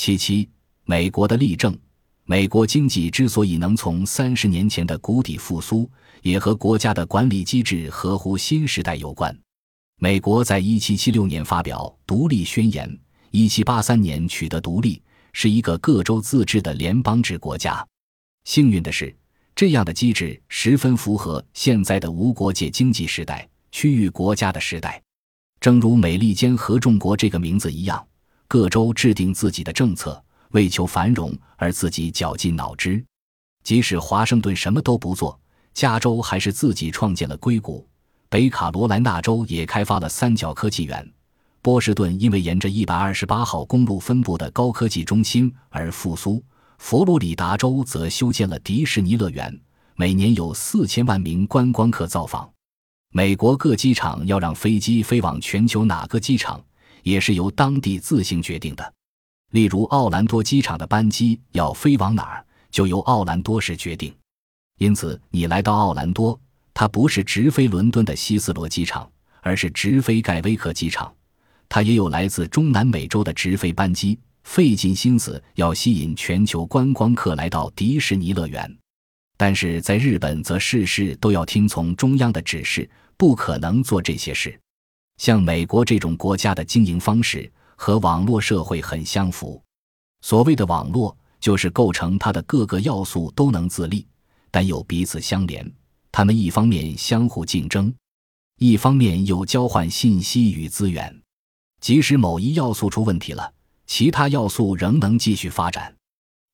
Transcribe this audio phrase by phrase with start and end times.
[0.00, 0.48] 其七，
[0.84, 1.76] 美国的例证。
[2.24, 5.90] 美国经济之所以能从三十年前的谷底复苏，
[6.22, 9.36] 也和国家的管理机制合乎新时代有关。
[9.98, 12.96] 美国在一七七六年发表独立宣言，
[13.32, 17.84] 一七八三年取得独立，是一个各州自治的联邦制国家。
[18.44, 19.12] 幸运的是，
[19.56, 25.02] 这样的机制十分符合现在的无国界经济时代、区域国家的时代。
[25.58, 28.06] 正如美利坚合众国这个名字一样，
[28.48, 30.20] 各州制定自己的政策。
[30.52, 33.04] 为求繁荣而自己绞尽脑汁，
[33.62, 35.38] 即使华盛顿什么都不做，
[35.74, 37.86] 加州还是自己创建了硅谷，
[38.30, 41.06] 北卡罗来纳州也开发了三角科技园，
[41.60, 46.42] 波士顿因为沿着一百二十八号公路分布的高科技中心而复苏，
[46.78, 49.54] 佛罗里达州则修建了迪士尼乐园，
[49.96, 52.50] 每年有四千万名观光客造访。
[53.12, 56.58] 美国各机场要让飞机飞往全球哪个机场，
[57.08, 58.94] 也是由当地自行决定的。
[59.52, 64.14] 例如，奥兰多机场的班机要飞往哪儿，就由奥兰多市决定。
[64.78, 66.38] 因此，你来到奥兰多，
[66.74, 69.10] 它不是直飞伦敦的希斯罗机场，
[69.40, 71.12] 而是直飞盖威克机场。
[71.68, 78.78] 它也有来自中南美洲的直飞班机，费尽心思要吸引全球观光客来到迪士尼乐园。
[79.36, 84.58] 但是在日本，则事事都要听从中央的指示，不可能做这些事。
[85.18, 87.52] 像美国这种国家的经营方式。
[87.80, 89.62] 和网络社会很相符。
[90.20, 94.04] 所谓的网络，就是构成它的各个要素都能自立，
[94.50, 95.72] 但又彼此相连。
[96.10, 97.94] 它们一方面相互竞争，
[98.58, 101.22] 一方面又交换信息与资源。
[101.80, 103.54] 即使某一要素出问题了，
[103.86, 105.94] 其他要素仍能继续发展。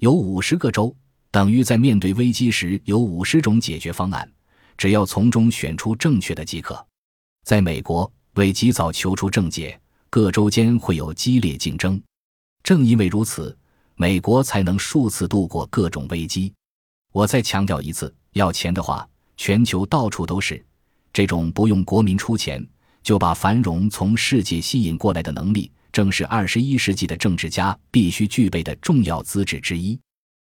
[0.00, 0.92] 有五十个州，
[1.30, 4.28] 等于在面对危机时有五十种解决方案，
[4.76, 6.84] 只要从中选出正确的即可。
[7.44, 9.78] 在美国，为及早求出症结。
[10.10, 11.98] 各州间会有激烈竞争，
[12.62, 13.56] 正因为如此，
[13.94, 16.52] 美国才能数次度过各种危机。
[17.12, 20.62] 我再强调一次，要钱的话，全球到处都是。
[21.14, 22.62] 这种不用国民出钱
[23.02, 29.98] 就把繁荣从世界吸引过来的能力，正是二十一世纪的政治家必须具备的重要资质之一。